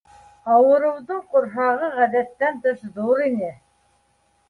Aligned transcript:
Ауырыуҙың 0.55 1.19
ҡорһағы 1.35 1.91
ғәҙәттән 2.01 2.61
тыш 2.67 2.85
ҙур 2.99 3.25
ине 3.31 3.55